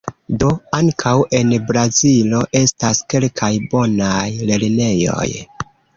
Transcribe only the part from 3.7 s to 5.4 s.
bonaj lernejoj.